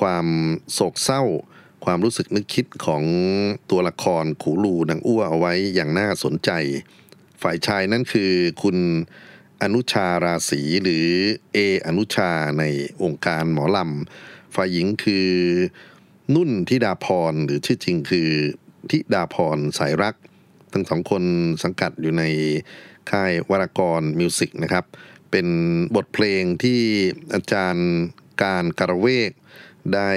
[0.00, 0.26] ความ
[0.72, 1.22] โศกเศร้า
[1.84, 3.02] ความรู้สึกนึกคิดของ
[3.70, 6.50] ตัวละครขูลูนางอ้วเอาไว้อย่างน่าสนใจ
[7.42, 8.32] ฝ่ายชายนั่นคือ
[8.62, 8.76] คุณ
[9.62, 11.06] อนุชาราศีหรือ
[11.52, 12.64] เออนุชาใน
[13.02, 15.28] องค์การหมอลำ ฝ่ายหญิงคือ
[16.34, 18.30] นุ่นทิดาพรหรือชื่อจริงคือ
[18.90, 20.14] ทิดาพรสายรัก
[20.72, 21.22] ทั้งสองคน
[21.62, 22.24] สังกัดอยู่ใน
[23.10, 24.84] ค่ายวรากรมิวสิกนะครับ
[25.30, 25.46] เป็น
[25.96, 26.80] บทเพลงที่
[27.34, 27.88] อาจารย์
[28.42, 29.30] การกระเวก
[29.94, 30.10] ได้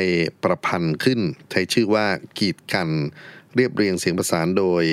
[0.43, 1.19] ประพันธ์ขึ้น
[1.51, 2.05] ใช้ชื่อว่า
[2.39, 2.89] กีดกัน
[3.55, 4.83] เรียบเรียงเสียงประสานโดย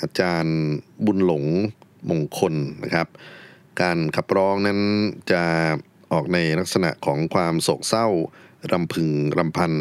[0.00, 0.58] อาจารย์
[1.06, 1.44] บุญหลง
[2.10, 3.08] มงคลนะครับ
[3.80, 4.80] การขับร้องนั้น
[5.32, 5.44] จะ
[6.12, 8.06] ออกในลักษณะของความโศกเศร้า
[8.72, 9.72] รำพึงรำพัน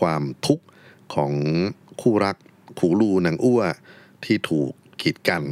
[0.00, 0.64] ความทุกข์
[1.14, 1.32] ของ
[2.00, 2.36] คู่รัก
[2.78, 3.62] ขูลูนางอ้ว
[4.24, 4.70] ที่ถูก
[5.02, 5.44] กีดกัน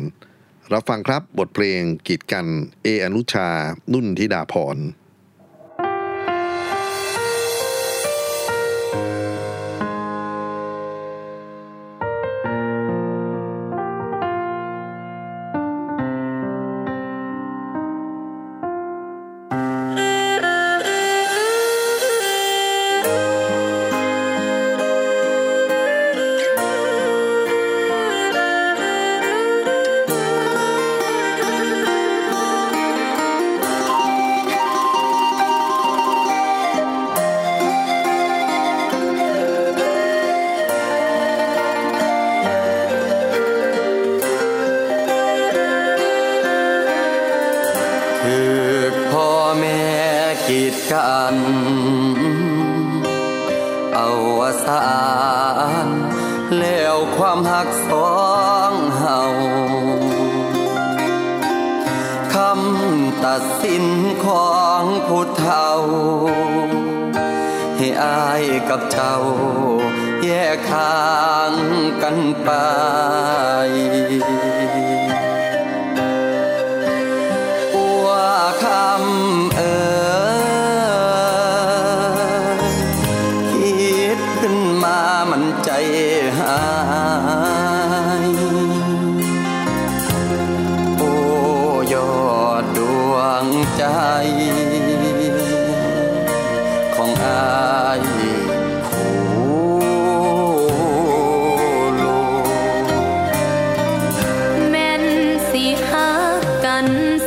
[0.73, 2.47] รับฟังครับบทเพลงกีดกัน
[2.83, 3.49] เออนุชา
[3.93, 4.77] นุ่นธิดาพร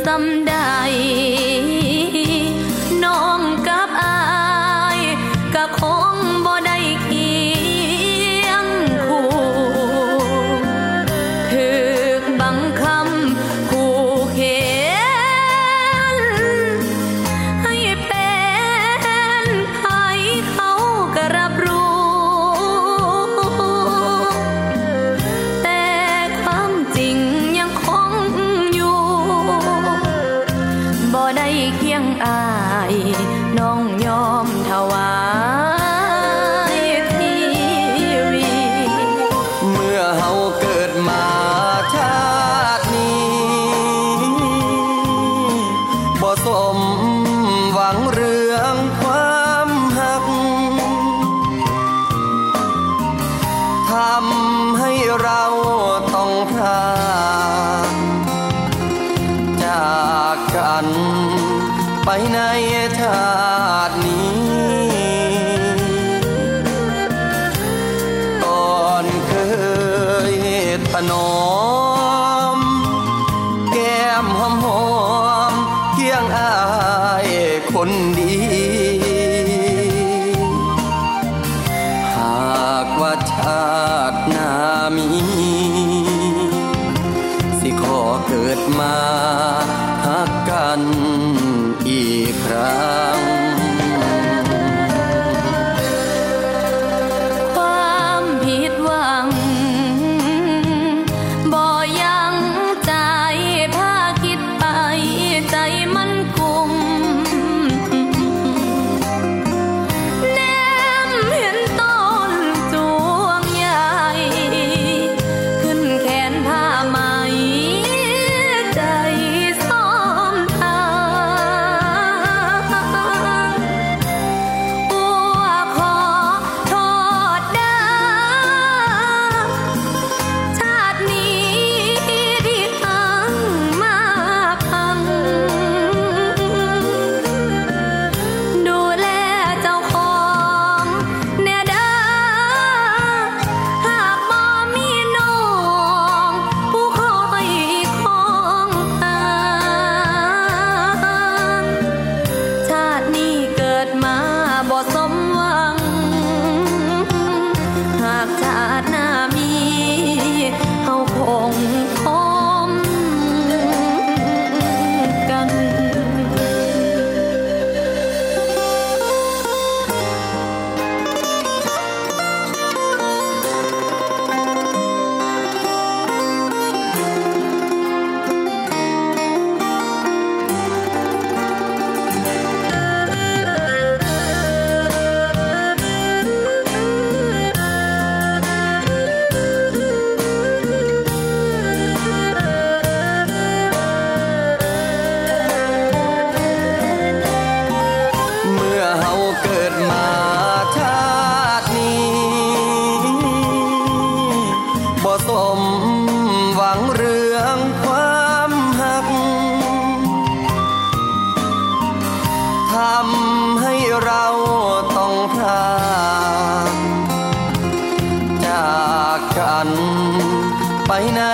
[0.06, 1.41] กัน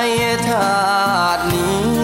[0.00, 0.68] ไปในชา
[1.36, 1.97] ตินี้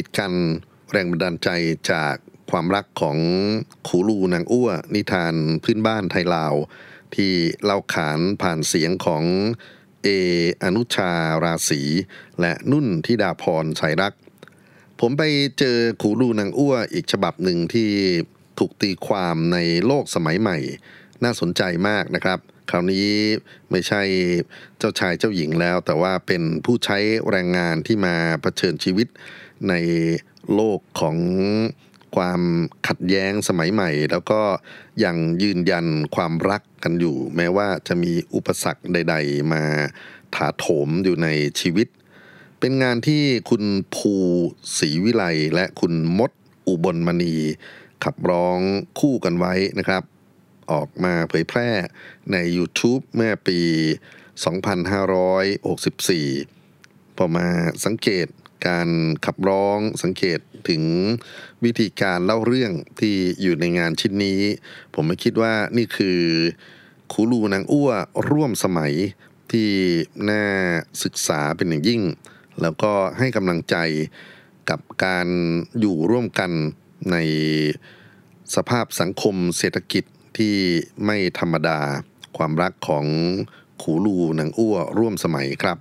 [0.00, 0.34] กีดกัน
[0.92, 1.48] แรงบันดาลใจ
[1.92, 2.14] จาก
[2.50, 3.18] ความรักของ
[3.88, 5.34] ขูลูนางอ้ว นิทาน
[5.64, 6.54] พื้นบ้านไทยลาว
[7.14, 7.32] ที่
[7.64, 9.24] เล่าขานผ่านเสียงของ
[10.02, 10.08] เอ
[10.64, 11.12] อนุชา
[11.44, 11.82] ราศี
[12.40, 14.14] และนุ่นทิดาพรสายรัก
[15.00, 15.22] ผมไป
[15.58, 17.90] เจอขูลูนางอ้วอีกฉบับหนึ่งที่
[18.58, 20.58] ถูกตีความในโลกสมัยใหม่
[21.24, 22.38] น่าสนใจมากนะครับ
[22.70, 23.08] คราวนี้
[23.70, 24.02] ไม่ใช่
[24.78, 26.98] เจ้าชายเจ้าหญิงแล้ว แต่ว่าเป็นผู้ใช้
[27.30, 29.08] แรงงานที่มาเผชิญชีวิต
[29.68, 29.74] ใน
[30.54, 31.16] โลกของ
[32.16, 32.42] ความ
[32.88, 34.40] ขัดแย้งสมัยใหม่ แล้วก็
[35.04, 35.86] ยังยืนยัน
[36.16, 39.62] ความรักกันอยู่ แม้ว่าจะมีอุปสรรคใด ๆ มา
[40.34, 41.28] ถาโถมอยู่ใน
[41.60, 41.88] ชีวิต
[42.60, 44.14] เป็นงานที่คุณภู
[44.78, 46.30] ศรีวิไลและคุณมด
[46.66, 47.34] อุบลมณี
[48.04, 48.58] ขับร้อง
[49.00, 50.02] คู่กันไว้นะครับ
[50.72, 51.70] ออกมาเผยแพร่
[52.32, 53.60] ใน YouTube เมื่อปี
[56.20, 57.46] 2564 พอมา
[57.84, 58.26] สังเกต
[58.66, 58.88] การ
[59.24, 60.38] ขับร้องสังเกต
[60.68, 60.82] ถึง
[61.64, 64.40] วิธีการเล่าเรื่องที่อยู่ในงานชิ้นนี้
[64.94, 66.20] ผมไม่คิดว่านี่คือ
[67.12, 67.90] คูลูนางอ้ว
[68.30, 68.92] ร่วมสมัย
[69.52, 69.70] ที่
[70.30, 70.44] น่า
[71.04, 72.02] ศึกษาเป็นอย่างยิ่ง
[72.62, 73.76] แล้วก็ให้กำลังใจ
[74.70, 75.26] กับการ
[75.80, 76.50] อยู่ร่วมกัน
[77.12, 77.16] ใน
[78.54, 80.04] สภาพสังคมเศรษฐกิจ
[80.38, 80.56] ที่
[81.04, 81.80] ไม่ธรรมดา
[82.36, 83.06] ความรักของ
[83.82, 85.78] ขูลูนางอ้วร่วมสมัยครับ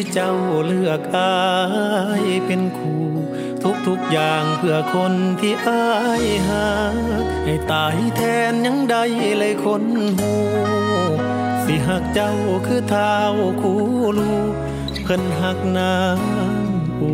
[0.00, 0.34] ที่เจ้า
[0.66, 1.36] เลือกอา
[2.22, 2.96] ยเป็นครู
[3.62, 5.88] ทุกทุกอย่างเพื่อคนที่อา
[6.22, 6.66] ยหา
[7.44, 8.20] ให้ตายแท
[8.50, 9.04] นยังได้
[9.38, 9.84] เลยคน
[10.18, 10.32] หู
[11.64, 12.32] สิหักเจ้า
[12.66, 13.16] คือเท้า
[13.60, 13.72] คู
[14.18, 14.32] ลู
[15.02, 17.10] เพิ่นหักน้ำอู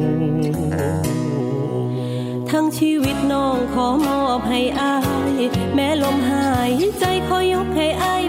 [2.51, 4.97] ทั้งชีวิตน้องขอมอบให้อา
[5.32, 5.35] ย
[5.74, 8.24] แม้ลมหายใจขอยกให้อาย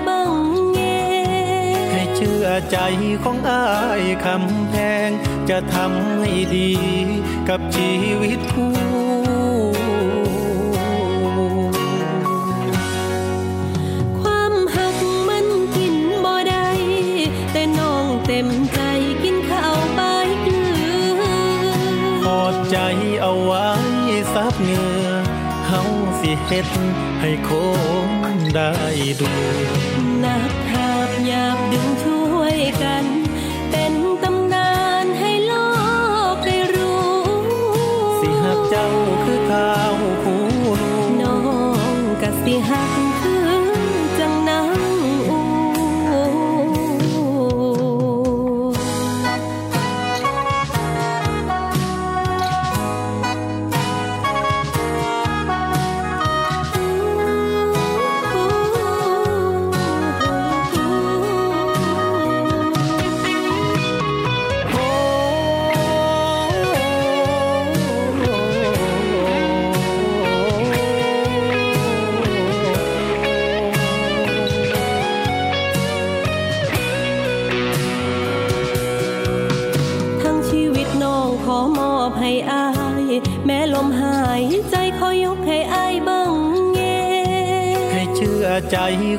[2.28, 2.78] ชื่อใจ
[3.24, 3.66] ของอา
[4.02, 4.76] ยคำแพ
[5.08, 5.10] ง
[5.50, 6.72] จะทำให้ดี
[7.50, 8.74] กับชีวิตคู่
[14.20, 14.98] ความหัก
[15.30, 15.96] มันกิน
[16.26, 16.70] บ่ได้
[17.52, 18.80] แต่น้องเต็มใจ
[19.24, 20.00] กินข้าวป
[20.42, 20.64] เกลื
[21.20, 21.22] อ
[22.24, 22.78] พอดใจ
[23.22, 23.70] เอาไว้
[24.34, 25.10] ซับเหงื่อ
[25.68, 25.82] เฮา
[26.20, 26.68] สิเฮ็ด
[27.22, 27.50] ให้ค
[28.06, 28.10] ง
[28.56, 28.74] ได้
[29.20, 29.32] ดู
[30.26, 30.65] นัก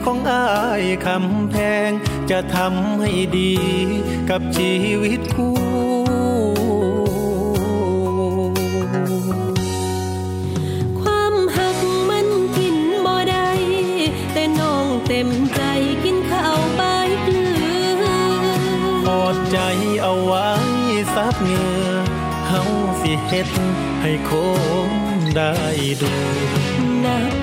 [0.04, 0.48] ของอ้า
[0.82, 1.56] ยคำแพ
[1.88, 1.90] ง
[2.30, 3.54] จะทำให้ดี
[4.30, 5.54] กับชีวิตคู่
[11.00, 13.50] ความหักมันกินบ่ได้
[14.32, 15.62] แต่น้องเต็มใจ
[16.04, 16.82] กินข้าวไป
[17.22, 17.46] เกลื
[18.04, 18.06] อ
[19.06, 19.58] พอดใจ
[20.02, 20.48] เอาไว้
[21.14, 21.90] ซับเหงื่อ
[22.48, 22.62] เฮา
[23.00, 23.48] สิเฮ็ด
[24.02, 24.30] ให้ค
[24.88, 24.90] ง
[25.36, 25.54] ได้
[26.00, 26.12] ดู
[27.06, 27.35] นัก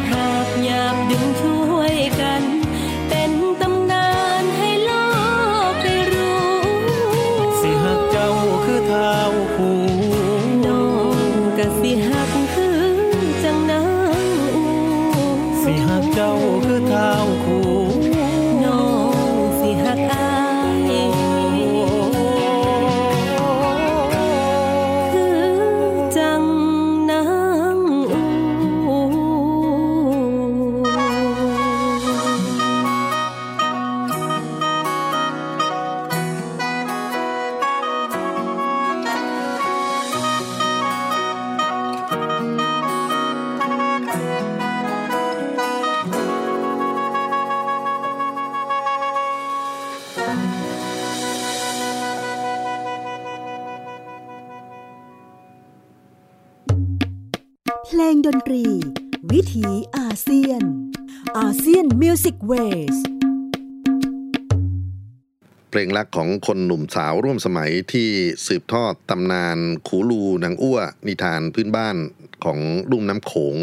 [65.87, 68.09] งรักของคนหนุ่มสาวร่วมสมัยที่
[68.47, 69.57] สืบทอดตำนาน
[69.87, 71.97] ขูลูนางอั้วนิทานพื้นบ้าน
[72.43, 72.59] ของ
[72.91, 73.55] ลุ่มน้ำโขง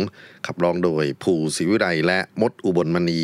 [0.46, 3.22] ขับร้องโดยภูศิวิไลและมดอุบลมณี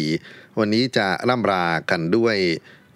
[0.58, 2.36] วันนี้จะร่ำลากันด้วย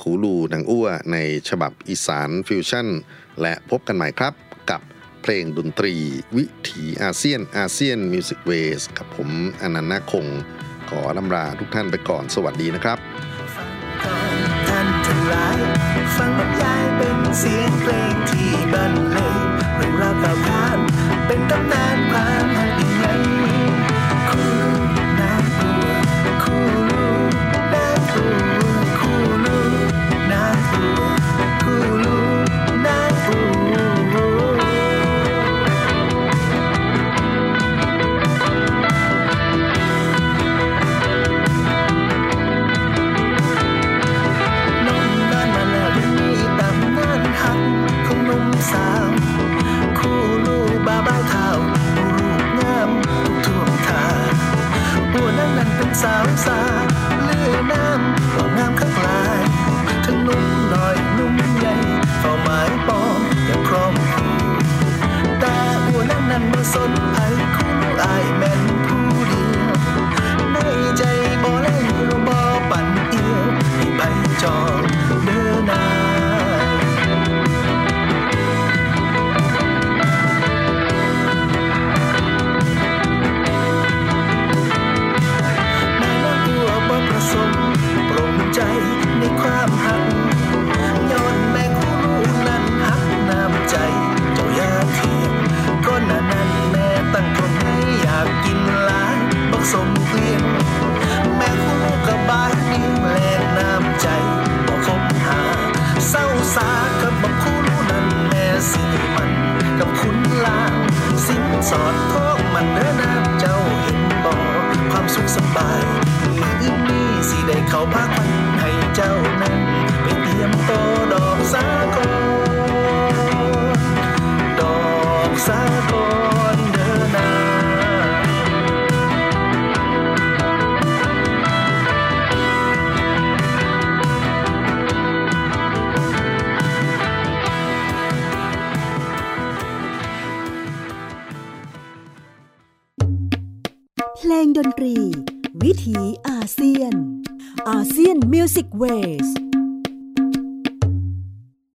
[0.02, 1.16] ขูลูนางอั้วใน
[1.48, 2.86] ฉบับอีสานฟิวชั่น
[3.40, 4.34] และพบกันใหม่ครับ
[4.70, 4.80] กับ
[5.22, 5.94] เพลงดนตรี
[6.36, 9.30] วิถีอาเซียน ASEAN Music Waves กับผม
[9.60, 10.26] อานันท์นาคคง
[10.90, 12.98] ขอร่ำลาทุกท่านไปก่อนสวัสดีนะครับ
[15.32, 15.69] i
[17.38, 20.78] เสียงเพลงที่บรรเลงเรื่องราวข่าวขาน
[21.26, 22.49] เป็นตำนานความ